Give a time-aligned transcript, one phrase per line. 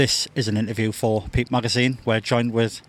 [0.00, 1.98] This is an interview for Peep Magazine.
[2.06, 2.80] We're joined with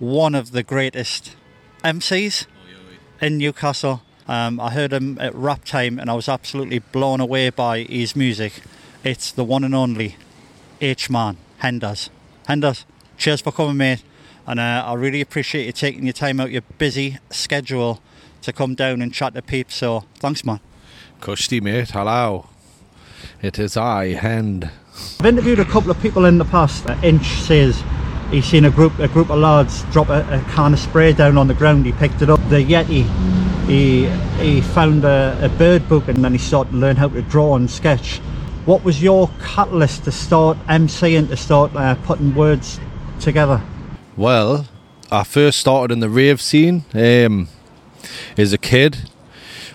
[0.00, 1.36] one of the greatest
[1.84, 2.46] MCs
[3.20, 4.02] in Newcastle.
[4.26, 8.16] Um, I heard him at rap time and I was absolutely blown away by his
[8.16, 8.62] music.
[9.04, 10.16] It's the one and only
[10.80, 12.08] H Man, Hendaz.
[12.48, 12.84] Hendaz,
[13.16, 14.02] cheers for coming, mate.
[14.44, 18.00] And uh, I really appreciate you taking your time out your busy schedule
[18.42, 19.70] to come down and chat to Peep.
[19.70, 20.58] So thanks, man.
[21.20, 21.92] Kushti, mate.
[21.92, 22.48] Hello.
[23.42, 24.70] It is I, Hand.
[25.20, 26.88] I've interviewed a couple of people in the past.
[27.02, 27.82] Inch says
[28.30, 31.36] he's seen a group a group of lads drop a, a can of spray down
[31.38, 31.86] on the ground.
[31.86, 32.40] He picked it up.
[32.48, 33.04] The Yeti.
[33.66, 34.08] He
[34.42, 37.56] he found a, a bird book and then he started to learn how to draw
[37.56, 38.18] and sketch.
[38.64, 42.80] What was your catalyst to start MCing to start uh, putting words
[43.20, 43.62] together?
[44.16, 44.66] Well,
[45.10, 47.48] I first started in the rave scene um,
[48.36, 49.08] as a kid,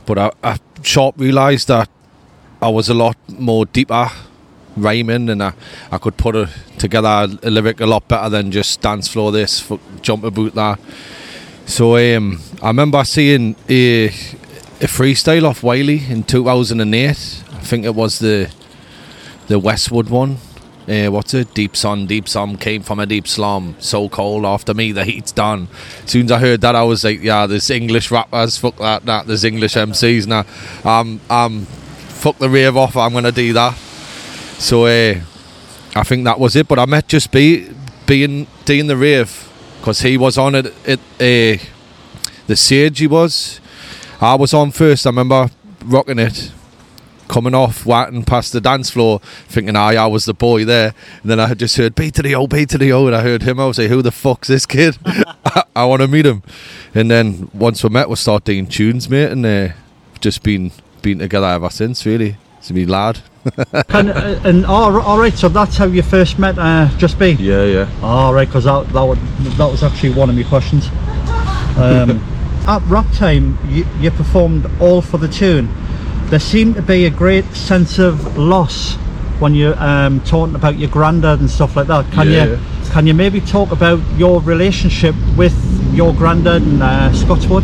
[0.05, 1.89] but I, I short realised that
[2.61, 4.09] I was a lot more deeper
[4.77, 5.53] rhyming and I,
[5.91, 9.59] I could put it together a lyric a lot better than just dance floor this,
[9.59, 10.79] fuck, jump about that.
[11.65, 17.09] So um, I remember seeing a, a freestyle off Wiley in 2008.
[17.09, 17.13] I
[17.63, 18.51] think it was the
[19.47, 20.37] the Westwood one.
[20.87, 21.53] Uh, what's it?
[21.53, 23.75] Deep sun, deep sun came from a deep slum.
[23.79, 25.67] So cold after me, the heat's done.
[26.03, 29.05] As soon as I heard that, I was like, yeah, there's English rappers, fuck that,
[29.05, 29.27] that.
[29.27, 30.45] There's English MCs now.
[30.89, 31.67] Um, um,
[32.21, 33.75] fuck the rave off, I'm gonna do that.
[34.59, 35.19] So uh,
[35.95, 36.67] I think that was it.
[36.67, 37.67] But I met Just B
[38.05, 39.49] being doing the rave
[39.79, 41.57] because he was on it at uh,
[42.45, 42.99] the Sage.
[42.99, 43.59] He was.
[44.21, 45.07] I was on first.
[45.07, 45.49] I remember
[45.83, 46.51] rocking it,
[47.27, 50.93] coming off, waiting past the dance floor, thinking I I was the boy there.
[51.23, 53.15] And then I had just heard B to the O, B to the O, and
[53.15, 53.59] I heard him.
[53.59, 54.95] I was like, who the fuck's this kid?
[55.05, 56.43] I, I want to meet him.
[56.93, 59.69] And then once we met, we started doing tunes, mate, and uh,
[60.19, 62.05] just been been together ever since.
[62.05, 63.19] Really, it's a wee lad.
[63.89, 67.31] and, uh, and all, all right, so that's how you first met uh, Just B.
[67.31, 67.89] Yeah, yeah.
[68.03, 69.17] All right, because that that, would,
[69.57, 70.87] that was actually one of my questions.
[71.77, 72.19] Um,
[72.67, 75.69] at rap time, you, you performed all for the Toon.
[76.29, 78.95] There seemed to be a great sense of loss
[79.39, 82.09] when you're um, talking about your granddad and stuff like that.
[82.13, 82.91] Can Yeah, you yeah.
[82.91, 85.55] can you maybe talk about your relationship with
[85.93, 87.63] your granddad and uh, Scotswood?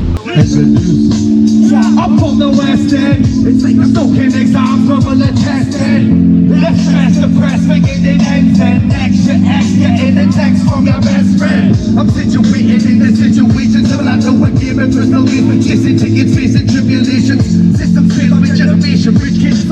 [1.78, 3.26] I'm from the West End.
[3.46, 6.50] It's like a soaking exam from a testing.
[6.50, 11.76] Left stress, depressed, beginning ends and extra, extra in the text from your best friend.
[11.98, 16.34] I'm situated in the situation similar to a game of personal games, but chasing tickets,
[16.34, 16.77] facing tribulations.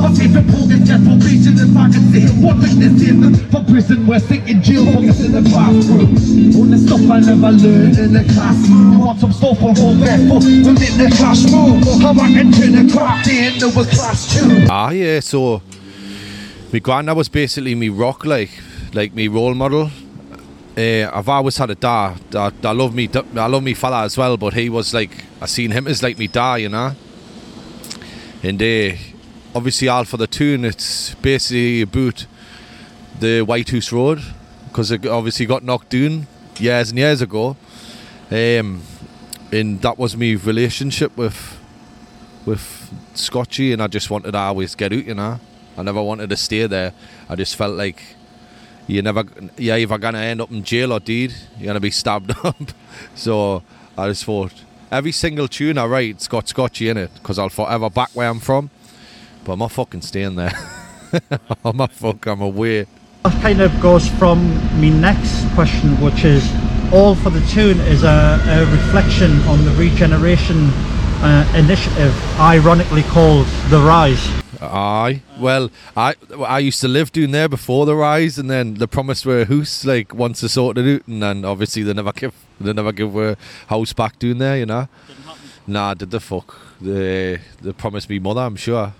[0.09, 1.53] Rich kids, not safe and bogus, just probation.
[1.57, 5.31] If I can say one witness save them from prison, we're in jail, focus in
[5.31, 6.61] the bathroom.
[6.61, 8.99] On the stuff I never learned in the classroom.
[8.99, 11.81] Want some stuff for home, therefore, within the classroom.
[12.01, 14.67] How I can turn a craft into a class two.
[14.69, 15.19] Ah, yeah.
[15.19, 15.61] So,
[16.71, 18.51] my granddad was basically me rock, like,
[18.93, 19.91] like me role model.
[20.77, 22.19] Uh, I've always had a dad.
[22.33, 23.09] I, I love me.
[23.13, 26.17] I love me fella as well, but he was like I seen him as like
[26.17, 26.93] me dad, you know.
[28.43, 28.91] And uh,
[29.55, 30.65] obviously, all for the Toon.
[30.65, 32.27] It's basically about
[33.19, 34.21] the White House Road
[34.67, 36.27] because it obviously got knocked down
[36.59, 37.55] years and years ago.
[38.29, 38.83] Um,
[39.51, 41.57] and that was my relationship with
[42.45, 45.39] with Scotchy, and I just wanted to always get out, you know.
[45.77, 46.93] I never wanted to stay there.
[47.27, 48.03] I just felt like
[48.85, 49.23] you never,
[49.57, 52.57] yeah, if I'm gonna end up in jail or deed, you're gonna be stabbed up.
[53.15, 53.63] so
[53.97, 54.53] I just thought
[54.91, 58.29] every single tune I write, it's got Scotchy in it, because I'll forever back where
[58.29, 58.69] I'm from.
[59.45, 60.51] But I'm not fucking staying there.
[61.63, 62.25] I'm a fuck.
[62.25, 62.87] I'm away.
[63.23, 66.51] That kind of goes from my next question, which is
[66.91, 70.69] all for the Toon is a, a reflection on the regeneration
[71.21, 74.27] uh, initiative, ironically called the Rise.
[74.61, 75.21] Aye.
[75.39, 79.25] Well, I I used to live down there before the rise, and then the promise
[79.25, 82.33] were a house like once they sorted it out, and then obviously they never give
[82.59, 83.37] they never give a
[83.67, 84.87] house back down there, you know.
[85.67, 86.57] Nah, did the fuck?
[86.81, 88.93] They they promised me mother, I'm sure,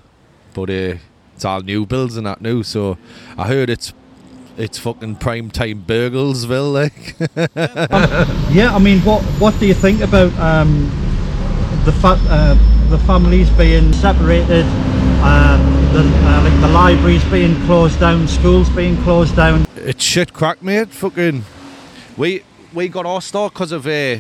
[0.56, 0.98] but uh,
[1.36, 2.63] it's all new builds and that new.
[2.63, 2.98] So
[3.38, 3.94] I heard it's
[4.57, 7.16] it's fucking prime time Burglesville, like.
[8.50, 10.90] Yeah, I mean, what what do you think about um,
[11.84, 12.56] the fa- uh,
[12.90, 14.66] the families being separated,
[15.22, 15.57] uh,
[15.94, 19.66] the uh, like the libraries being closed down, schools being closed down?
[19.75, 20.90] It's shit crack, mate.
[20.90, 21.44] Fucking,
[22.16, 22.44] we
[22.74, 24.18] we got our start because of uh,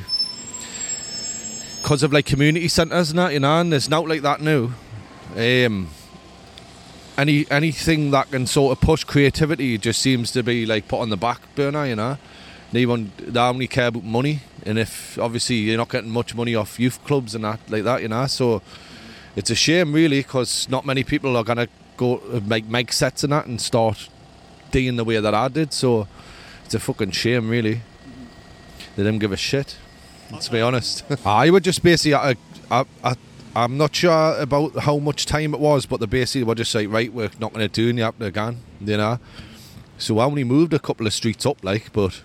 [1.81, 3.61] because of like community centres and that, you know.
[3.61, 4.71] And there's not like that now.
[5.37, 5.87] Um,
[7.17, 11.09] any anything that can sort of push creativity just seems to be like put on
[11.09, 12.17] the back burner, you know.
[12.71, 16.55] They even they only care about money, and if obviously you're not getting much money
[16.55, 18.25] off youth clubs and that like that, you know.
[18.27, 18.61] So
[19.35, 21.67] it's a shame, really, because not many people are gonna
[21.97, 24.09] go make make sets and that and start
[24.71, 25.73] doing the way that I did.
[25.73, 26.07] So
[26.65, 27.81] it's a fucking shame, really.
[28.95, 29.77] They didn't give a shit.
[30.31, 31.03] Let's be honest.
[31.25, 32.35] I would just basically, I,
[32.71, 33.15] I, I,
[33.55, 36.89] I'm not sure about how much time it was, but they basically were just like,
[36.91, 39.19] right, we're not going to do any up again, you know.
[39.97, 42.21] So I only moved a couple of streets up, like, but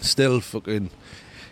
[0.00, 0.90] still fucking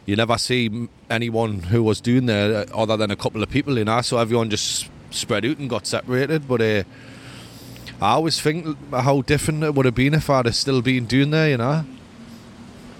[0.06, 3.78] you never see anyone who was doing there uh, other than a couple of people
[3.78, 4.00] you know?
[4.02, 6.82] So everyone just spread out and got separated but uh,
[8.00, 11.30] I always think how different it would have been if I'd have still been doing
[11.30, 11.84] there you know?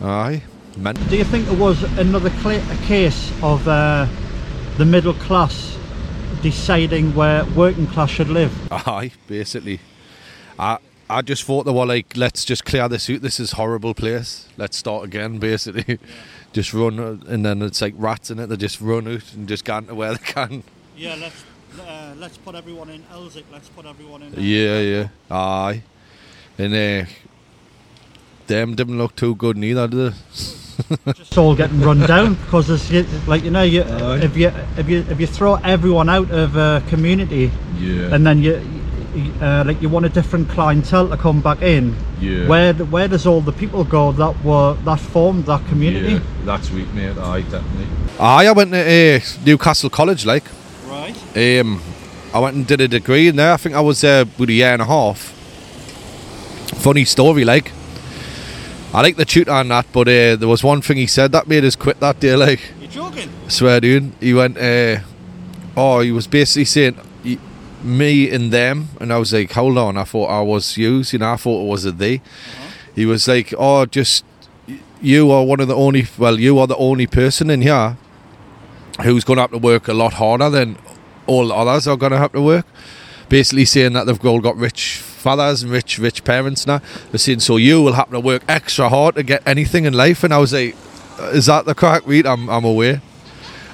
[0.00, 0.43] Aye.
[0.76, 4.06] Meant Do you think there was another cla a case of uh,
[4.78, 5.76] the middle class
[6.42, 8.72] deciding where working class should live?
[8.72, 9.80] Aye, basically.
[10.58, 10.78] I
[11.10, 13.20] I just thought they were like, let's just clear this out.
[13.20, 14.48] This is horrible place.
[14.56, 15.38] Let's start again.
[15.50, 15.98] Basically,
[16.52, 18.46] just run, uh, and then it's like rats in it.
[18.46, 20.62] They just run out and just get to where they can.
[20.96, 21.44] Yeah, let's
[21.78, 23.44] uh, let's put everyone in Elswick.
[23.52, 24.34] Let's put everyone in.
[24.38, 25.08] Yeah, yeah.
[25.30, 25.82] Aye,
[26.56, 27.10] and uh,
[28.46, 30.62] them didn't look too good neither, did they?
[31.14, 34.19] Just all getting run down because it's like you know you, Aye.
[34.23, 37.50] if you if you if you throw everyone out of a community
[37.81, 38.14] Yeah.
[38.14, 38.52] and then you.
[38.52, 38.79] you-
[39.43, 41.94] Uh, like you want a different clientele to come back in.
[42.19, 42.49] Yeah.
[42.49, 46.17] Where where does all the people go that were that formed that community?
[46.46, 47.19] that's weak, mate.
[47.20, 47.87] Aye, definitely.
[48.19, 50.44] Aye, I went to uh, Newcastle College, like.
[50.88, 51.14] Right.
[51.37, 51.82] Um,
[52.32, 53.52] I went and did a degree in there.
[53.52, 55.19] I think I was there about a year and a half.
[56.81, 57.70] Funny story, like.
[58.94, 61.48] I like the tutor on that, but uh, there was one thing he said that
[61.48, 62.60] made us quit that day, like.
[62.78, 63.30] You're joking.
[63.46, 64.12] I swear, dude.
[64.20, 64.98] He went, uh,
[65.74, 67.00] oh, he was basically saying,
[67.82, 68.88] me and them.
[69.00, 69.96] And I was like, hold on.
[69.96, 71.02] I thought I was you.
[71.10, 72.20] You know, I thought it was a they.
[72.94, 74.26] He was like, oh, just,
[75.00, 77.96] you are one of the only, well, you are the only person in here
[79.02, 80.76] who's going to have to work a lot harder than
[81.26, 82.66] all the others are going to have to work.
[83.30, 86.80] Basically saying that they've all got rich fathers and rich, rich parents now.
[87.10, 90.24] They're saying, so you will have to work extra hard to get anything in life.
[90.24, 90.76] And I was like,
[91.32, 92.26] is that the crack, Reed?
[92.26, 93.00] I'm, I'm aware.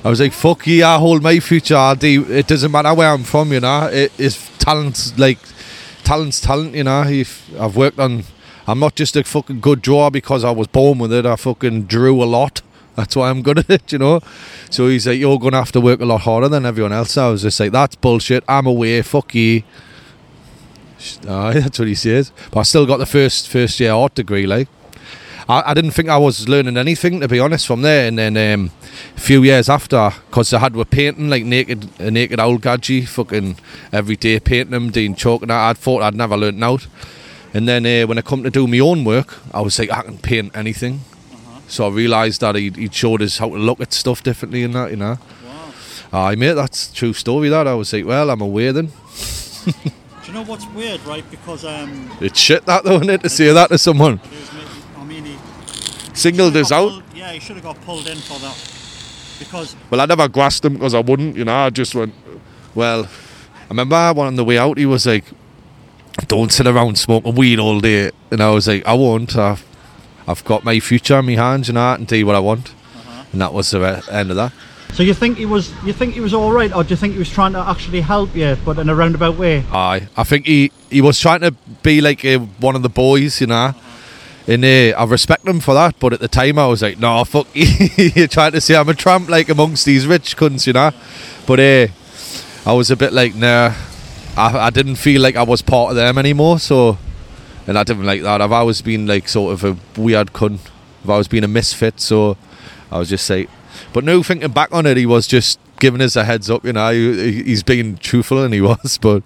[0.05, 1.77] I was like, fuck yeah, I hold my future.
[1.77, 2.25] I do.
[2.31, 3.89] It doesn't matter where I'm from, you know.
[3.89, 5.39] It is talent, like,
[6.05, 7.03] talent's talent, you know.
[7.03, 8.23] If I've worked on,
[8.67, 11.27] I'm not just a fucking good drawer because I was born with it.
[11.27, 12.63] I fucking drew a lot.
[12.95, 14.21] That's why I'm good at it, you know.
[14.71, 17.17] So he's like, you're going to have to work a lot harder than everyone else.
[17.17, 18.45] I was just like, that's bullshit.
[18.49, 19.03] I'm away.
[19.03, 19.63] Fuck you.
[21.23, 22.33] That's what he says.
[22.51, 24.69] But I still got the first first year art degree, like.
[25.49, 28.37] I, I didn't think I was learning anything to be honest from there, and then
[28.37, 28.71] um,
[29.17, 33.09] a few years after, because I had were painting like naked a naked old gadgy,
[33.09, 33.57] fucking
[33.91, 35.71] every day painting them, doing chalk and that.
[35.71, 36.87] I thought I'd never learnt out,
[37.55, 40.03] and then uh, when I come to do my own work, I was like I
[40.03, 41.01] can paint anything.
[41.69, 44.75] So I realised that he'd, he'd showed us how to look at stuff differently and
[44.75, 45.19] that, you know.
[45.45, 45.73] Wow.
[46.13, 47.51] Aye, mate, that's a true story.
[47.51, 48.91] That I was like, well, I'm aware then.
[50.29, 51.25] Do you know what's weird, right?
[51.31, 54.21] Because um, It's shit that though, isn't it, to say that to someone.
[54.23, 54.67] it was maybe,
[54.99, 55.39] I mean, he
[56.13, 56.91] Singled should've us out.
[56.91, 58.55] pulled- yeah, he should have got pulled in for that.
[59.39, 61.57] Because Well, I never grasped him because I wouldn't, you know.
[61.57, 62.13] I just went,
[62.75, 65.25] well, I remember one on the way out, he was like,
[66.27, 68.11] don't sit around smoking weed all day.
[68.31, 69.35] And I was like, I won't.
[69.35, 69.65] I've,
[70.27, 72.75] I've got my future in my hands, you know, and do what I want.
[73.33, 74.53] And that was the end of that.
[74.93, 77.13] So you think he was you think he was all right, or do you think
[77.13, 79.65] he was trying to actually help you, but in a roundabout way?
[79.71, 81.53] Aye, I think he, he was trying to
[81.83, 83.75] be like uh, one of the boys, you know.
[84.49, 87.23] And uh, I respect him for that, but at the time I was like, no,
[87.25, 87.67] fuck you.
[88.15, 90.91] You're trying to say I'm a tramp like amongst these rich cunts, you know.
[91.47, 91.89] But uh,
[92.65, 93.75] I was a bit like, nah,
[94.37, 96.99] I, I didn't feel like I was part of them anymore, so.
[97.67, 98.41] And I didn't like that.
[98.41, 100.61] I've always been like sort of a weird cunt.
[101.05, 102.39] I've always been a misfit, so
[102.91, 103.51] I was just like.
[103.93, 106.73] But now thinking back on it, he was just giving us a heads up, you
[106.73, 106.91] know.
[106.93, 109.23] He, he's being truthful, and he was, but.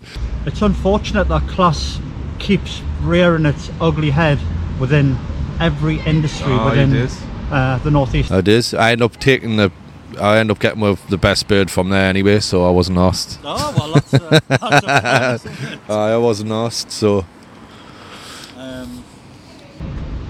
[0.47, 1.99] It's unfortunate that class
[2.39, 4.39] keeps rearing its ugly head
[4.79, 5.17] within
[5.61, 6.95] every industry Oh, within
[7.51, 8.31] uh, the northeast.
[8.31, 8.75] It is.
[8.75, 9.71] I end up taking the.
[10.21, 13.39] I end up getting with the best bird from there anyway, so I wasn't asked.
[13.45, 15.91] Oh well, that's, uh, that's a bonus, isn't it?
[15.91, 17.25] I wasn't asked, so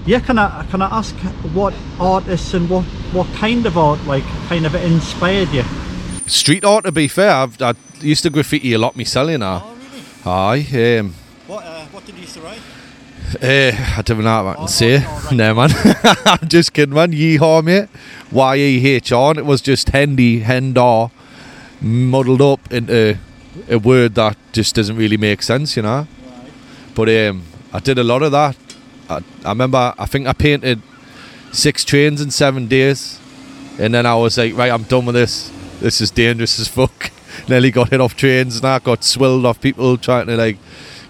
[0.05, 1.15] yeah, can I can I ask
[1.53, 2.83] what artists and what
[3.13, 5.63] what kind of art like kind of inspired you?
[6.27, 6.85] street art.
[6.85, 9.61] To be fair, I've, I used to graffiti a lot myself, you know.
[9.63, 10.65] Oh really?
[10.73, 11.13] Aye, um,
[11.47, 12.59] What uh, what did you used to write?
[13.41, 15.03] uh, I don't know what I Oh, can say.
[15.05, 15.31] oh, right.
[15.35, 15.69] no, man.
[16.25, 17.11] I'm just kidding, man.
[17.11, 17.89] Yeehaw, mate.
[18.31, 19.31] Y E H R.
[19.31, 21.11] and It was just Hendy, Hendar,
[21.81, 23.17] muddled up into
[23.69, 26.07] a word that just doesn't really make sense, you know.
[26.25, 26.51] Right.
[26.95, 28.55] But um, I did a lot of that.
[29.21, 30.81] I, I remember, I think I painted
[31.51, 33.19] six trains in seven days.
[33.79, 35.51] And then I was like, right, I'm done with this.
[35.79, 37.11] This is dangerous as fuck.
[37.47, 40.57] Nearly got hit off trains and I got swilled off people trying to like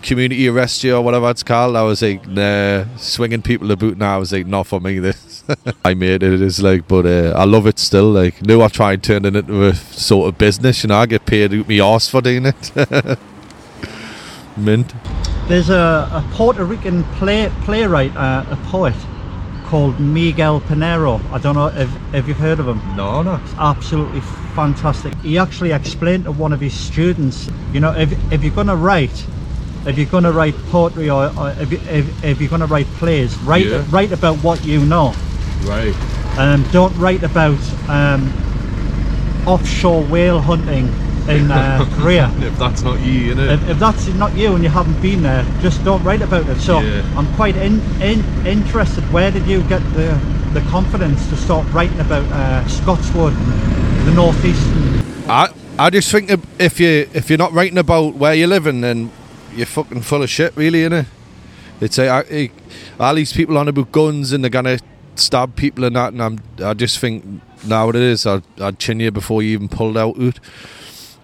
[0.02, 1.76] community arrest you or whatever it's called.
[1.76, 4.16] I was like, nah, swinging people about now.
[4.16, 5.00] I was like, not for me.
[5.00, 5.44] This
[5.86, 6.34] I made it.
[6.34, 8.12] It is like, but uh, I love it still.
[8.12, 10.84] Like, now I try and turn it into a sort of business.
[10.84, 12.72] You know, I get paid out my arse for doing it.
[14.58, 14.94] Mint.
[15.48, 18.96] There's a, a Puerto Rican play, playwright, uh, a poet
[19.66, 21.20] called Miguel Pinero.
[21.32, 22.80] I don't know if, if you've heard of him.
[22.96, 23.36] No, no.
[23.36, 24.22] It's absolutely
[24.56, 25.14] fantastic.
[25.16, 28.76] He actually explained to one of his students, you know, if, if you're going to
[28.76, 29.26] write,
[29.86, 32.86] if you're going to write poetry or, or if, if, if you're going to write
[32.98, 33.84] plays, write Yeah.
[33.90, 35.14] write about what you know.
[35.64, 35.94] Right.
[36.38, 37.60] Um, don't write about
[37.90, 38.32] um,
[39.46, 40.88] offshore whale hunting
[41.30, 42.32] in uh, Korea.
[42.40, 43.54] If that's not you, innit?
[43.54, 46.60] If, if that's not you and you haven't been there, just don't write about it.
[46.60, 47.04] So Yeah.
[47.18, 49.04] I'm quite in, in, interested.
[49.12, 50.20] Where did you get the
[50.54, 53.34] the confidence to start writing about uh, Scotswood,
[54.06, 54.66] the northeast?
[54.68, 55.50] and- I
[55.80, 59.12] I just think if- if you if you're not writing about where you're living, then
[59.56, 61.06] you're fucking full of shit, really, innit?
[61.82, 62.52] It's a, I, I,
[63.00, 64.78] all these people on about guns and they're gonna
[65.16, 67.24] stab people and that, and I'm I just think
[67.66, 70.40] now what it is, I'd, I'd chin you before you even pulled out out,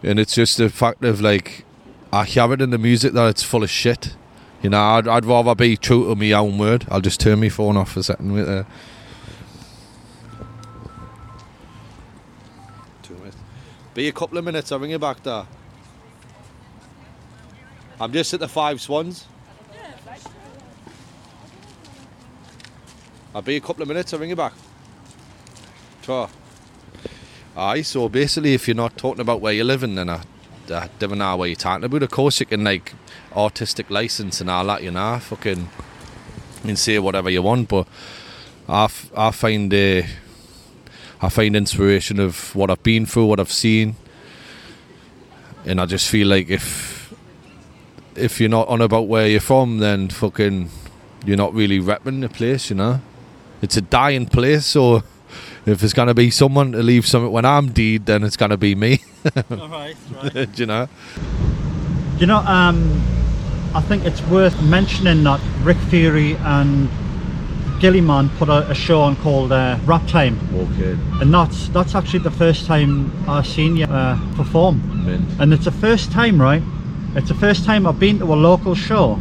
[0.03, 1.65] and it's just the fact of like
[2.11, 4.15] I hear it in the music that it's full of shit.
[4.61, 6.85] You know, I'd, I'd rather be true to my own word.
[6.89, 8.33] I'll just turn my phone off for a second.
[8.33, 8.63] With, uh,
[13.03, 13.37] Two minutes.
[13.93, 15.45] Be a couple of minutes, I'll ring you back there.
[18.01, 19.27] I'm just at the Five Swans.
[23.35, 24.53] I'll be a couple of minutes, I'll ring you back.
[26.01, 26.29] Sure.
[27.57, 30.21] Aye, so basically, if you're not talking about where you're living, then I,
[30.69, 32.03] I don't know what you're talking about.
[32.03, 32.93] Of course, you can, like,
[33.35, 35.69] artistic license and all that, you know, fucking,
[36.63, 37.87] can say whatever you want, but
[38.67, 40.03] I, f- I find, uh,
[41.21, 43.95] I find inspiration of what I've been through, what I've seen,
[45.65, 47.13] and I just feel like if
[48.15, 50.69] if you're not on about where you're from, then fucking
[51.25, 53.01] you're not really repping the place, you know.
[53.61, 55.03] It's a dying place, so
[55.65, 58.75] if it's gonna be someone to leave something when I'm dead, then it's gonna be
[58.75, 59.01] me.
[59.49, 60.33] right, right.
[60.33, 60.87] Do you know?
[62.17, 63.01] You know, um,
[63.75, 66.89] I think it's worth mentioning that Rick Fury and
[67.79, 70.97] Gillyman put a, a show on called uh, Rap Time, Okay.
[71.21, 74.81] and that's that's actually the first time I've seen you uh, perform,
[75.39, 76.61] and it's the first time, right?
[77.15, 79.15] It's the first time I've been to a local show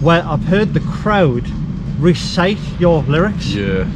[0.00, 1.44] where I've heard the crowd
[1.98, 3.48] recite your lyrics.
[3.52, 3.86] Yeah.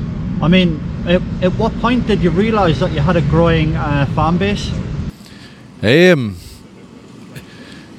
[0.42, 4.06] I mean, at, at what point did you realise that you had a growing uh,
[4.14, 4.70] fan base?
[5.82, 6.36] Um,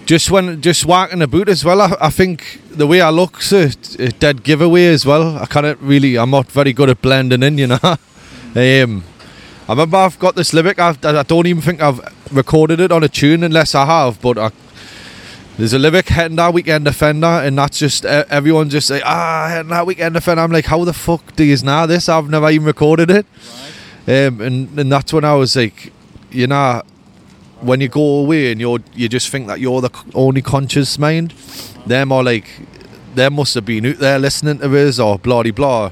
[0.06, 1.82] just when just walking about as well.
[1.82, 5.38] I, I think the way I look's a, a dead giveaway as well.
[5.38, 6.18] I can't really.
[6.18, 7.80] I'm not very good at blending in, you know.
[7.84, 9.04] um,
[9.68, 10.80] I remember I've got this lyric.
[10.80, 12.00] I've, I don't even think I've
[12.32, 14.22] recorded it on a tune unless I have.
[14.22, 14.52] But I,
[15.58, 19.48] there's a lyric heading that weekend defender, and that's just uh, everyone just say ah
[19.48, 20.42] heading that weekend defender.
[20.42, 22.10] I'm like, how the fuck do you know this?
[22.10, 23.26] I've never even recorded it.
[24.08, 25.94] Um, and and that's when I was like,
[26.30, 26.82] you know,
[27.62, 31.32] when you go away and you're you just think that you're the only conscious mind,
[31.86, 32.48] them are like,
[33.16, 35.92] they must have been out there listening to us or blah blah.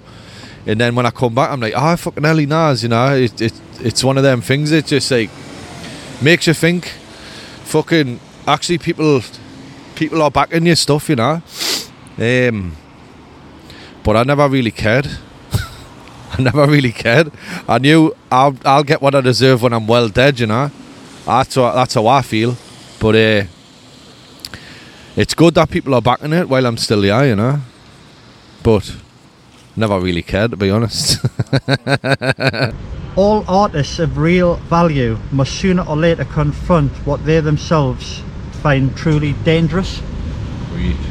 [0.66, 3.16] And then when I come back, I'm like, ah, fucking hell, he knows, you know.
[3.16, 4.72] It, it, it's one of them things.
[4.72, 5.30] It just like
[6.22, 6.88] makes you think.
[7.66, 9.22] Fucking actually, people
[10.04, 11.42] people are backing your stuff, you know.
[12.18, 12.76] Um,
[14.04, 15.08] but I never really cared.
[16.34, 17.32] I never really cared.
[17.70, 20.72] I knew I'll I'll get what I deserve when I'm well dead, you know.
[21.26, 22.58] That's what, that's how I feel.
[23.00, 23.44] But uh,
[25.16, 27.62] it's good that people are backing it while I'm still here, you know.
[28.62, 28.94] But
[29.78, 31.26] never really cared, to be honest.
[33.16, 38.22] All artists of real value must sooner or later confront what they themselves
[38.64, 40.02] find truly dangerous.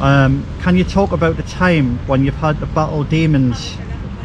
[0.01, 3.77] Um, can you talk about the time when you've had to battle demons,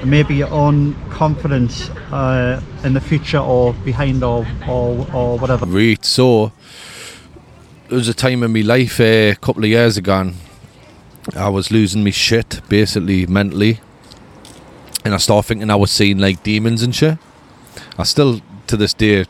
[0.02, 5.66] maybe your own confidence uh, in the future or behind or, or, or whatever?
[5.66, 6.52] Right, so
[7.88, 10.35] there was a time in my life uh, a couple of years ago, and
[11.37, 13.80] I was losing me shit, basically mentally,
[15.04, 17.18] and I started thinking I was seeing like demons and shit.
[17.99, 19.26] I still, to this day,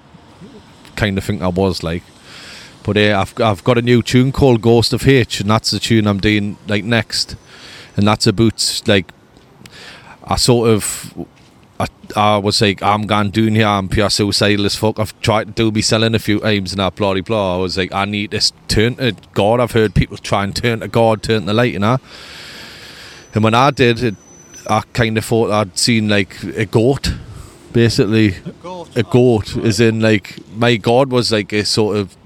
[0.95, 2.05] kind of think I was like,
[2.88, 5.78] but uh, I've I've got a new tune called Ghost of H, and that's the
[5.78, 7.37] tune I'm doing like next,
[7.99, 9.12] and that's about like
[10.25, 11.26] I sort of
[11.78, 14.99] I, I was like, I'm going doing here, I'm pure suicidal as fuck.
[14.99, 17.57] I've tried to do me selling a few times and that blah blah blah.
[17.57, 19.61] I was like, I need this turn to God.
[19.61, 21.99] I've heard people try and turn to God, turn to the light, you know.
[23.35, 24.16] And when I did, it,
[24.66, 27.12] I kind of thought I'd seen like a goat,
[27.71, 28.37] basically.
[28.37, 32.16] A goat, A goat is in like my God was like a sort of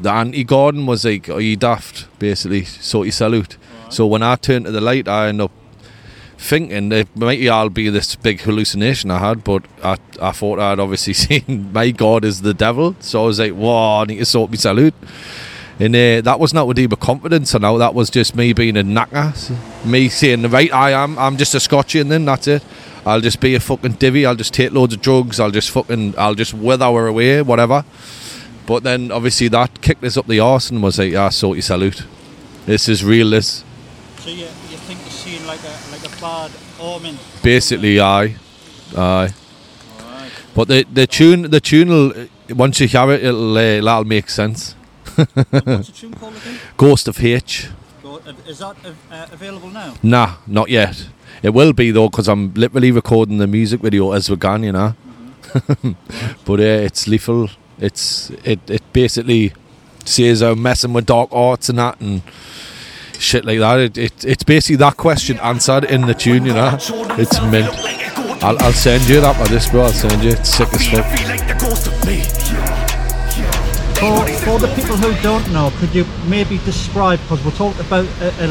[0.00, 3.56] the anti Gordon was like, "Are you daft?" Basically, sort of salute.
[3.90, 5.52] So when I turned to the light, I end up
[6.36, 10.80] thinking it might all be this big hallucination I had, but I I thought I'd
[10.80, 12.96] obviously seen my God is the devil.
[13.00, 14.94] So I was like, "Whoa, I need to sort me salute."
[15.80, 18.52] And uh, that was not with deep of confidence, I know that was just me
[18.52, 19.34] being a knacker.
[19.34, 22.62] So me saying, right, I am, I'm just a Scotchian then, that's it.
[23.04, 26.14] I'll just be a fucking divvy, I'll just take loads of drugs, I'll just fucking,
[26.16, 27.84] I'll just wither away, whatever.
[28.66, 31.62] But then obviously that kicked us up the arse and was like, ah, sort you
[31.62, 32.04] salute.
[32.66, 33.64] This is real, this.
[34.18, 37.18] So you, you think you're seeing like a like a bad omen?
[37.42, 38.36] Basically, aye.
[38.96, 39.34] Aye.
[40.54, 44.30] But the, the tune, the tune will, once you hear it, it'll, uh, that'll make
[44.30, 44.74] sense.
[45.16, 46.58] What's the tune called again?
[46.76, 47.68] Ghost of H.
[48.46, 48.76] Is that
[49.10, 49.94] uh, available now?
[50.02, 51.08] Nah, not yet.
[51.42, 54.72] It will be though, because I'm literally recording the music video as we're gone, you
[54.72, 54.94] know.
[56.44, 57.50] but uh, it's lethal.
[57.78, 59.52] It's it it basically
[60.04, 62.22] says I'm messing with dark arts and that and
[63.18, 63.78] shit like that.
[63.78, 66.76] It, it it's basically that question answered in the tune, you know.
[67.18, 67.68] It's mint.
[68.42, 69.84] I'll, I'll send you that by this, bro.
[69.84, 70.30] I'll send you.
[70.30, 71.04] It's sick as fuck.
[73.94, 78.06] For, for the people who don't know, could you maybe describe, because we talked about
[78.20, 78.46] a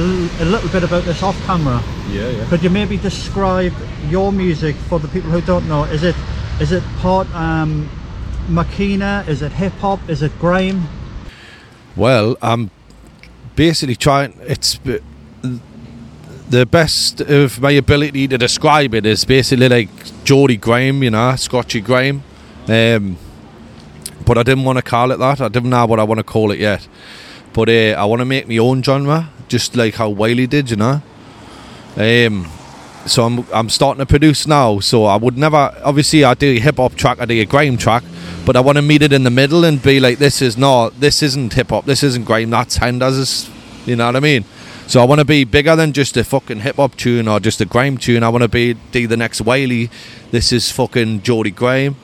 [0.46, 2.46] little bit about this off camera, Yeah, yeah.
[2.50, 3.74] could you maybe describe
[4.10, 5.84] your music for the people who don't know?
[5.84, 6.16] Is it
[6.60, 7.88] is it part um,
[8.48, 9.28] Makina?
[9.28, 10.10] Is it hip hop?
[10.10, 10.88] Is it grime?
[11.96, 12.72] Well, I'm
[13.56, 14.38] basically trying.
[14.42, 14.80] It's
[16.50, 19.90] the best of my ability to describe it is basically like
[20.24, 22.24] Geordie grime, you know, Scotchy grime.
[22.68, 23.18] Um,
[24.26, 25.42] but I didn't want to call it that.
[25.42, 26.88] I didn't know what I want to call it yet.
[27.54, 30.78] But uh, I want to make my own genre, just like how Wiley did, you
[30.78, 31.02] know.
[31.96, 32.50] Um,
[33.06, 34.80] so I'm I'm starting to produce now.
[34.80, 37.78] So I would never, obviously, I do a hip hop track, I do a grime
[37.78, 38.04] track,
[38.46, 41.00] but I want to meet it in the middle and be like, this is not,
[41.00, 43.50] this isn't hip hop, this isn't grime, that's Hendaz,
[43.86, 44.46] you know what I mean?
[44.86, 47.62] So I want to be bigger than just a fucking hip hop tune or just
[47.62, 48.22] a grime tune.
[48.22, 49.90] I want to be the next Wiley.
[50.32, 51.96] This is fucking Geordie grime.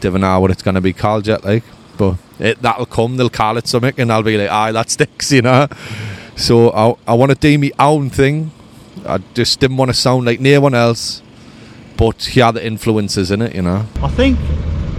[0.00, 1.64] Don't know what it's gonna be called yet, like,
[1.98, 3.16] but it that'll come.
[3.16, 5.66] They'll call it something, and I'll be like, aye, that sticks, you know.
[6.36, 8.52] So I I want to do my own thing.
[9.04, 11.20] I just didn't want to sound like no one else,
[11.96, 13.86] but hear the influences in it, you know.
[14.02, 14.38] I think,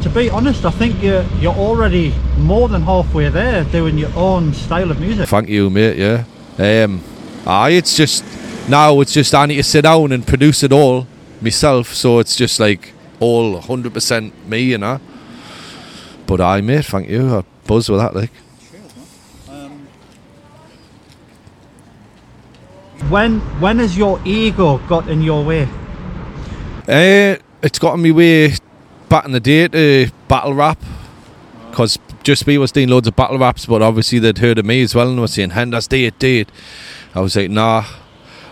[0.02, 4.54] to be honest, I think you're you're already more than halfway there, doing your own
[4.54, 5.30] style of music.
[5.30, 5.98] Thank you, mate.
[5.98, 6.24] Yeah.
[6.58, 7.02] Um,
[7.46, 8.24] aye, it's just
[8.68, 11.08] now it's just I need to sit down and produce it all
[11.42, 11.94] myself.
[11.94, 15.00] So it's just like all hundred percent me, you know.
[16.26, 16.86] But aye, mate.
[16.86, 17.38] Thank you.
[17.38, 18.32] I buzz with that, like.
[23.10, 25.68] When when has your ego got in your way?
[26.88, 28.56] Uh, it's gotten me way
[29.12, 30.82] back in the day to battle rap
[31.70, 34.82] because just me was doing loads of battle raps, but obviously they'd heard of me
[34.82, 36.50] as well and was saying, "Hendaz, do it, do it."
[37.14, 37.84] I was like, "Nah."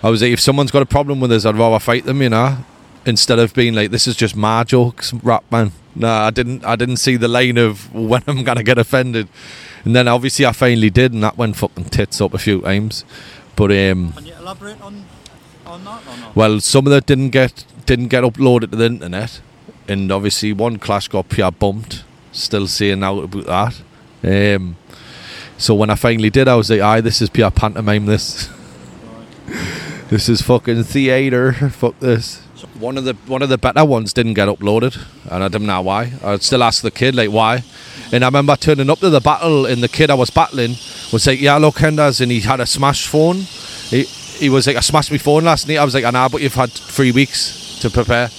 [0.04, 2.30] I was like, "If someone's got a problem with us, I'd rather fight them," you
[2.30, 2.58] know,
[3.06, 6.66] instead of being like, "This is just my jokes, rap man." Nah, I didn't.
[6.66, 9.28] I didn't see the line of when I'm gonna get offended,
[9.86, 13.06] and then obviously I finally did, and that went fucking tits up a few times.
[13.56, 15.06] But um, Can you elaborate on
[15.66, 16.36] on that or not?
[16.36, 19.42] well, some of that didn't get didn't get uploaded to the internet,
[19.90, 22.04] and obviously one clash got pure bumped.
[22.32, 23.74] Still saying out about
[24.22, 24.56] that.
[24.56, 24.78] Um,
[25.58, 28.06] so when I finally did, I was like, "Aye, this is pure pantomime.
[28.06, 28.50] This,
[30.10, 31.54] this is fucking theatre.
[31.72, 32.42] Fuck this."
[32.78, 35.82] One of the one of the better ones didn't get uploaded, and I didn't know
[35.82, 36.14] why.
[36.24, 37.64] I'd still ask the kid like why,
[38.12, 40.72] and I remember turning up to the battle, and the kid I was battling
[41.12, 43.38] was like, "Yeah, look, Hendaz," and he had a smash phone.
[43.90, 46.30] He he was like, "I smashed my phone last night." I was like, "I know,
[46.30, 48.30] but you've had three weeks to prepare."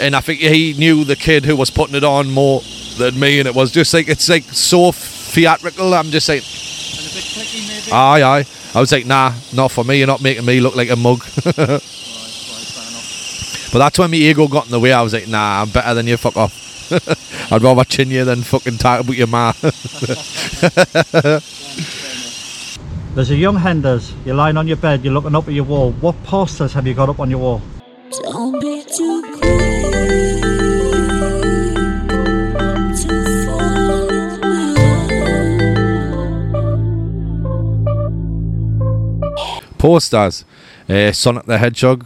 [0.00, 2.62] And I think he knew the kid who was putting it on more
[2.96, 5.92] than me, and it was just like it's like so theatrical.
[5.94, 7.92] I'm just like, And a bit clicky maybe?
[7.92, 8.44] aye, aye.
[8.74, 9.98] I was like, nah, not for me.
[9.98, 11.22] You're not making me look like a mug.
[11.46, 11.80] right, right.
[13.72, 14.92] But that's when my ego got in the way.
[14.92, 16.16] I was like, nah, I'm better than you.
[16.16, 16.56] Fuck off.
[17.52, 19.52] I'd rather chin you than fucking talk about your ma.
[23.14, 25.90] There's a young Hendaz, you're lying on your bed, you're looking up at your wall.
[26.00, 27.60] What posters have you got up on your wall?
[28.22, 29.29] Don't be too
[39.82, 39.92] love.
[39.92, 40.44] Posters.
[40.88, 42.04] Uh, Sonic the Hedgehog.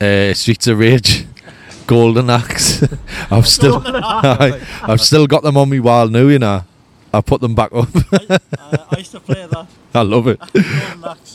[0.00, 1.26] Uh, Streets of Rage.
[1.86, 2.84] Golden Axe.
[3.30, 6.64] I've still, I've still got them on me while new, You know,
[7.12, 7.88] I put them back up.
[8.28, 8.38] uh,
[8.90, 9.66] I used to play that.
[9.94, 10.38] I love it.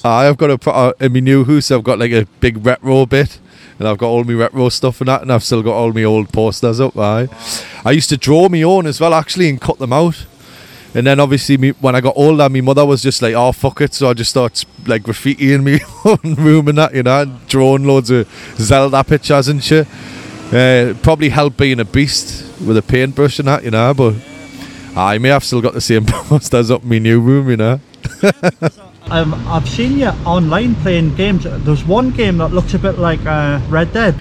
[0.05, 1.71] Aye, I've got a pro- uh, in my new house.
[1.71, 3.39] I've got like a big retro bit,
[3.79, 6.03] and I've got all my retro stuff and that, and I've still got all my
[6.03, 6.95] old posters up.
[6.97, 7.27] Aye,
[7.83, 10.23] I used to draw my own as well, actually, and cut them out.
[10.95, 13.81] And then obviously, me, when I got older, my mother was just like, "Oh fuck
[13.81, 17.21] it," so I just started like graffitiing me my own room and that, you know,
[17.21, 18.27] and drawing loads of
[18.57, 19.87] Zelda pictures and shit.
[20.53, 23.93] Uh, probably helped being a beast with a paintbrush and that, you know.
[23.93, 24.15] But
[24.95, 27.79] I may have still got the same posters up in my new room, you know.
[29.07, 31.43] Um, I've seen you online playing games.
[31.43, 34.19] There's one game that looks a bit like uh, Red Dead.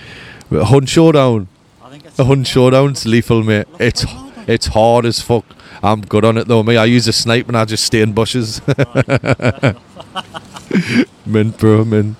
[0.50, 1.46] Hunt Showdown,
[1.82, 3.68] I think it's a Hunt Showdown's lethal, mate.
[3.78, 4.04] It's
[4.46, 5.44] it's hard as fuck.
[5.82, 6.76] I'm good on it though, me.
[6.76, 8.60] I use a snipe and I just stay in bushes.
[11.26, 12.16] mint, bro, mint.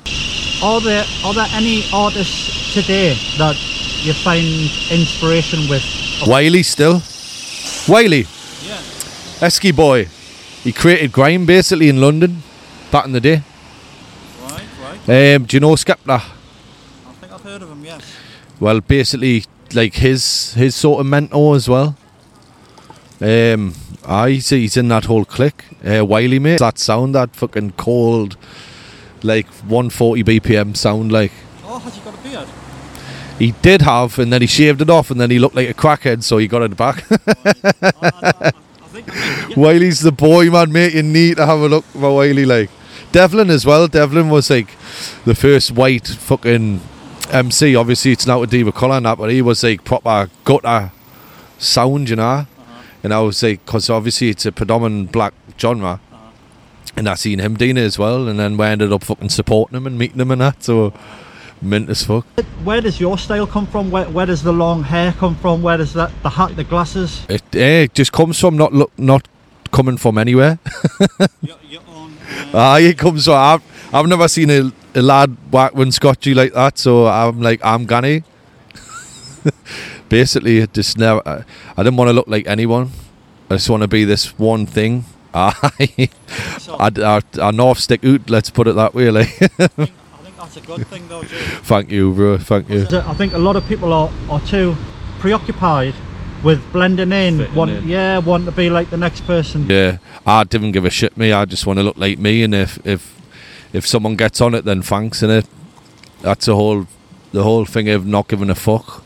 [0.63, 3.57] Are there are there any artists today that
[4.05, 5.85] you find inspiration with?
[6.27, 7.03] Wiley still.
[7.89, 8.27] Wiley.
[8.67, 8.79] Yeah.
[9.41, 10.07] Eskiboy.
[10.63, 12.43] He created grime basically in London
[12.93, 13.43] back in the day.
[14.43, 14.63] Right,
[15.09, 15.35] right.
[15.35, 16.21] Um, do you know Skepta?
[16.21, 17.85] I think I've heard of him.
[17.85, 18.05] Yes.
[18.61, 21.97] Well, basically, like his his sort of mentor as well.
[23.23, 25.65] Um, I he's, he's in that whole clique.
[25.87, 28.37] Uh, Wiley mate, that sound, that fucking cold,
[29.23, 31.33] like 140 BPM sound, like
[31.65, 32.49] Oh, has he got a beard?
[33.39, 35.75] he did have, and then he shaved it off, and then he looked like a
[35.75, 37.05] crackhead, so he got it back.
[39.57, 40.95] Wiley's the boy, man, mate.
[40.95, 42.71] You need to have a look for Wiley, like
[43.13, 43.89] Devlin as well.
[43.89, 44.69] Devlin was like
[45.25, 46.81] the first white fucking
[47.31, 47.77] MC.
[47.77, 50.93] Obviously, it's now a Diva Colour and that, but he was like proper gutter
[51.59, 52.47] sound, you know.
[53.03, 56.01] And I would say because obviously it's a predominant black genre.
[56.95, 59.77] And I seen him doing it as well, and then we ended up fucking supporting
[59.79, 60.63] him and meeting him and that.
[60.63, 60.93] So,
[61.63, 62.27] mint as fuck.
[62.65, 63.91] Where does your style come from?
[63.91, 65.63] Where, where does the long hair come from?
[65.63, 67.25] Where does that the hat, the glasses?
[67.31, 69.27] It, eh, it just comes from not look, not
[69.71, 70.59] coming from anywhere.
[71.41, 72.15] Your, your own.
[72.53, 73.35] Ah, it comes from.
[73.35, 77.61] I've, I've never seen a, a lad whack when scotchy like that, so I'm like,
[77.65, 78.25] I'm Gunny.
[80.13, 81.23] Basically, just never.
[81.27, 81.43] I,
[81.75, 82.91] I didn't want to look like anyone.
[83.49, 85.07] I just want to be this one thing.
[85.35, 85.55] I,
[86.69, 88.29] I, I, I north stick out.
[88.29, 89.11] Let's put it that way.
[89.11, 91.39] Like, I think, I think that's a good thing, though, Jay.
[91.63, 92.37] thank you, bro.
[92.37, 92.87] Thank you.
[92.91, 94.77] I think a lot of people are, are too
[95.19, 95.95] preoccupied
[96.45, 97.39] with blending in.
[97.39, 97.89] Fitting Want, in.
[97.89, 99.67] Yeah, want to be like the next person.
[99.67, 99.97] Yeah,
[100.27, 101.17] I didn't give a shit.
[101.17, 103.19] Me, I just want to look like me, and if if
[103.73, 105.23] if someone gets on it, then thanks.
[105.23, 105.47] And it
[106.21, 106.87] that's the whole
[107.33, 109.03] the whole thing of not giving a fuck.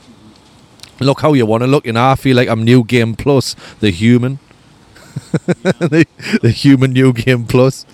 [1.00, 2.10] Look how you want to look, you know.
[2.10, 4.38] I feel like I'm New Game Plus, the human,
[5.46, 6.06] the,
[6.42, 7.84] the human New Game Plus.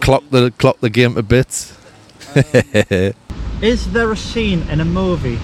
[0.00, 1.76] Clock the clock the game to bits.
[3.62, 5.38] Is there a scene in a movie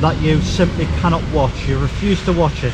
[0.00, 1.68] that you simply cannot watch?
[1.68, 2.72] You refuse to watch it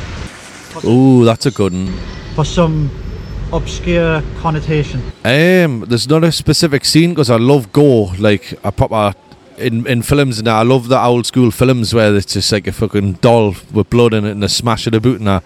[0.85, 1.93] Ooh, that's a good one.
[2.35, 2.89] for some
[3.51, 5.01] obscure connotation.
[5.25, 8.13] Um, there's not a specific scene because I love gore.
[8.17, 9.13] Like I proper
[9.59, 12.67] in in films and that, I love the old school films where it's just like
[12.67, 15.43] a fucking doll with blood in it and a smash of the boot and that.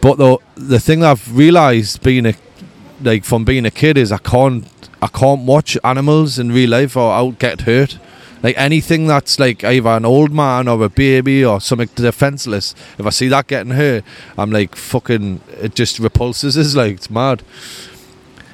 [0.00, 2.34] But the the thing I've realised being a
[3.02, 4.66] like from being a kid is I can't
[5.00, 7.98] I can't watch animals in real life or I'll get hurt.
[8.42, 13.04] Like anything that's like either an old man or a baby or something defenseless, if
[13.04, 14.04] I see that getting hurt,
[14.36, 15.40] I'm like fucking.
[15.60, 16.76] It just repulses us.
[16.76, 17.42] Like it's mad.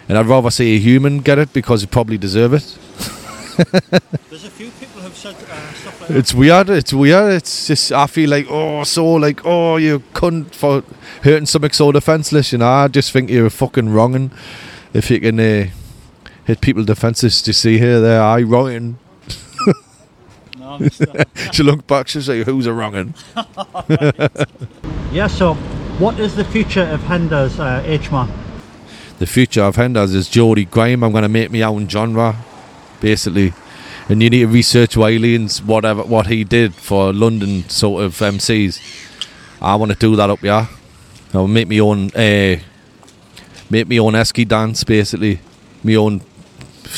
[0.08, 2.78] And I'd rather see a human get it because they probably deserve it.
[4.30, 6.16] There's a few people who've said uh, stuff like that.
[6.16, 6.68] It's weird.
[6.70, 7.34] It's weird.
[7.34, 10.82] It's just I feel like oh so like oh you cunt for
[11.22, 12.52] hurting something so defenseless.
[12.52, 14.32] You know I just think you're fucking wronging
[14.92, 15.68] if you can uh,
[16.44, 17.42] hit people defenseless.
[17.42, 18.98] To see here there I wronging.
[20.58, 22.08] No, uh, She look back.
[22.08, 23.14] She's like who's a wronging?
[25.12, 25.54] yeah, so
[25.98, 28.28] what is the future of Hendaz uh, HMA?
[29.18, 31.04] The future of Hendaz is Geordie grime.
[31.04, 32.34] I'm going to make my own genre,
[33.04, 33.52] basically.
[34.08, 38.14] And you need to research Wiley and whatever what he did for London sort of
[38.14, 38.80] MCs.
[39.60, 40.66] I want to do that up yeah.
[41.34, 42.56] I'll make my own, uh,
[43.68, 45.40] make my own esky dance, basically.
[45.82, 46.22] My own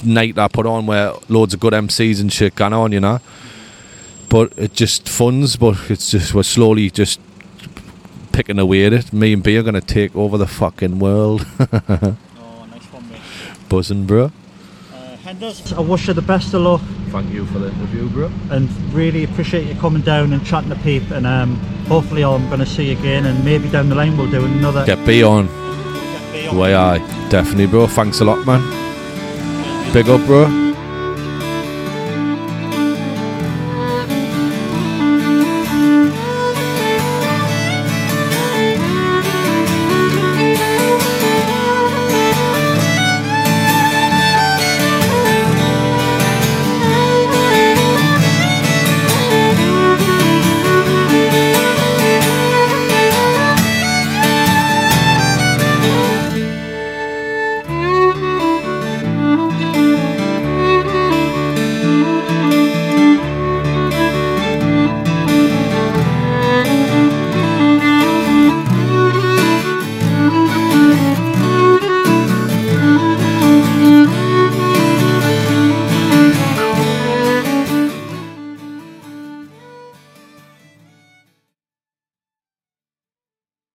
[0.04, 3.18] night I put on where loads of good MCs and shit going on, you know.
[4.28, 7.20] But it just funds, but it's just we're slowly just
[8.32, 9.12] picking away at it.
[9.12, 11.46] Me and B are gonna take over the fucking world.
[12.38, 13.20] Oh, nice one, mate.
[13.68, 14.30] Buzzing, bro.
[15.26, 18.30] Hendaz, I wish you the best of luck Thank you for the interview, bro.
[18.50, 21.10] and really appreciate you coming down and chatting to Peep.
[21.10, 21.56] And um,
[21.88, 24.86] hopefully, I'm going to see you again, and maybe down the line we'll do another.
[24.86, 25.46] Get B on.
[25.48, 26.56] Get B on.
[26.56, 26.98] Way I.
[27.28, 27.88] Definitely, bro.
[27.88, 28.62] Thanks a lot, man.
[29.92, 30.65] Big up, bro.